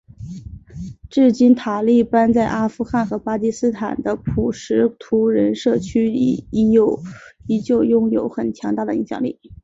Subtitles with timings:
[1.11, 6.73] 至今塔利班在阿富汗和巴基斯坦的普什图人社区里依
[7.63, 9.39] 旧拥有很强大的影响力。